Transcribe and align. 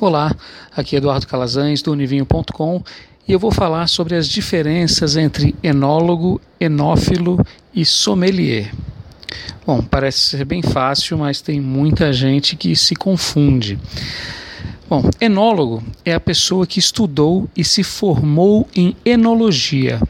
Olá, 0.00 0.34
aqui 0.74 0.96
é 0.96 0.98
Eduardo 0.98 1.26
Calazans 1.26 1.82
do 1.82 1.92
Univinho.com 1.92 2.82
e 3.28 3.32
eu 3.32 3.38
vou 3.38 3.52
falar 3.52 3.86
sobre 3.86 4.16
as 4.16 4.26
diferenças 4.26 5.14
entre 5.14 5.54
enólogo, 5.62 6.40
enófilo 6.58 7.38
e 7.74 7.84
sommelier. 7.84 8.72
Bom, 9.66 9.82
parece 9.82 10.20
ser 10.20 10.46
bem 10.46 10.62
fácil, 10.62 11.18
mas 11.18 11.42
tem 11.42 11.60
muita 11.60 12.14
gente 12.14 12.56
que 12.56 12.74
se 12.74 12.96
confunde. 12.96 13.78
Bom, 14.88 15.02
enólogo 15.20 15.82
é 16.02 16.14
a 16.14 16.20
pessoa 16.20 16.66
que 16.66 16.78
estudou 16.78 17.46
e 17.54 17.62
se 17.62 17.82
formou 17.82 18.66
em 18.74 18.96
enologia 19.04 20.00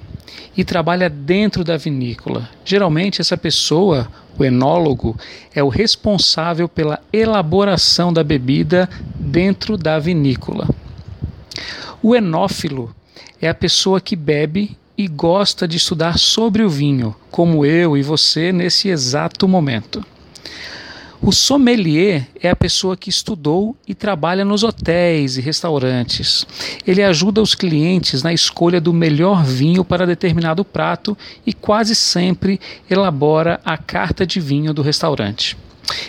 e 0.57 0.63
trabalha 0.63 1.11
dentro 1.11 1.65
da 1.65 1.77
vinícola. 1.77 2.49
Geralmente, 2.65 3.21
essa 3.21 3.37
pessoa 3.37 4.09
o 4.41 4.45
enólogo 4.45 5.15
é 5.55 5.63
o 5.63 5.69
responsável 5.69 6.67
pela 6.67 6.99
elaboração 7.13 8.11
da 8.11 8.25
bebida 8.25 8.89
dentro 9.31 9.79
da 9.79 9.99
vinícola. 9.99 10.69
O 12.03 12.17
enófilo 12.17 12.95
é 13.41 13.49
a 13.49 13.55
pessoa 13.55 14.01
que 14.01 14.17
bebe 14.17 14.77
e 14.99 15.07
gosta 15.07 15.67
de 15.69 15.77
estudar 15.77 16.19
sobre 16.19 16.63
o 16.63 16.69
vinho, 16.69 17.15
como 17.31 17.65
eu 17.65 17.97
e 17.97 18.03
você 18.03 18.53
nesse 18.53 18.89
exato 18.89 19.47
momento. 19.47 20.05
O 21.23 21.33
sommelier 21.33 22.29
é 22.43 22.49
a 22.49 22.57
pessoa 22.57 22.97
que 22.97 23.11
estudou 23.11 23.77
e 23.87 23.95
trabalha 23.95 24.45
nos 24.45 24.65
hotéis 24.65 25.37
e 25.37 25.41
restaurantes. 25.41 26.47
Ele 26.87 27.03
ajuda 27.03 27.43
os 27.43 27.55
clientes 27.55 28.23
na 28.23 28.33
escolha 28.33 28.81
do 28.81 28.93
melhor 28.93 29.45
vinho 29.45 29.85
para 29.85 30.07
determinado 30.07 30.65
prato 30.65 31.17
e 31.47 31.53
quase 31.53 31.95
sempre 31.95 32.59
elabora 32.91 33.61
a 33.65 33.77
carta 33.77 34.27
de 34.27 34.41
vinho 34.41 34.73
do 34.73 34.81
restaurante. 34.81 35.57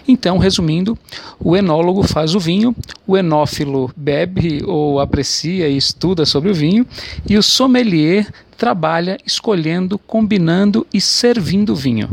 Então, 0.07 0.37
resumindo, 0.37 0.97
o 1.39 1.55
enólogo 1.55 2.03
faz 2.03 2.35
o 2.35 2.39
vinho, 2.39 2.75
o 3.05 3.17
enófilo 3.17 3.91
bebe 3.95 4.61
ou 4.65 4.99
aprecia 4.99 5.67
e 5.67 5.77
estuda 5.77 6.25
sobre 6.25 6.49
o 6.49 6.53
vinho, 6.53 6.85
e 7.27 7.37
o 7.37 7.43
sommelier 7.43 8.31
trabalha 8.57 9.17
escolhendo, 9.25 9.97
combinando 9.97 10.85
e 10.93 11.01
servindo 11.01 11.73
o 11.73 11.75
vinho. 11.75 12.09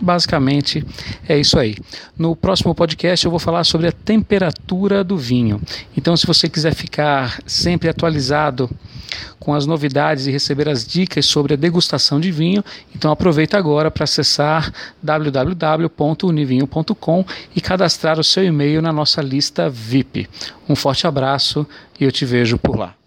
Basicamente 0.00 0.84
é 1.28 1.38
isso 1.38 1.58
aí. 1.58 1.76
No 2.16 2.36
próximo 2.36 2.72
podcast 2.72 3.24
eu 3.24 3.30
vou 3.30 3.40
falar 3.40 3.64
sobre 3.64 3.88
a 3.88 3.92
temperatura 3.92 5.02
do 5.02 5.16
vinho. 5.16 5.60
Então, 5.96 6.16
se 6.16 6.24
você 6.24 6.48
quiser 6.48 6.72
ficar 6.72 7.40
sempre 7.44 7.88
atualizado 7.88 8.70
com 9.38 9.54
as 9.54 9.66
novidades 9.66 10.26
e 10.26 10.30
receber 10.30 10.68
as 10.68 10.86
dicas 10.86 11.26
sobre 11.26 11.54
a 11.54 11.56
degustação 11.56 12.20
de 12.20 12.32
vinho, 12.32 12.64
então 12.94 13.10
aproveita 13.10 13.56
agora 13.56 13.90
para 13.90 14.04
acessar 14.04 14.70
www.univinho.com 15.02 17.24
e 17.54 17.60
cadastrar 17.60 18.18
o 18.18 18.24
seu 18.24 18.44
e-mail 18.44 18.82
na 18.82 18.92
nossa 18.92 19.22
lista 19.22 19.70
VIP. 19.70 20.28
Um 20.68 20.76
forte 20.76 21.06
abraço 21.06 21.66
e 21.98 22.04
eu 22.04 22.12
te 22.12 22.24
vejo 22.24 22.58
por 22.58 22.76
lá. 22.76 22.97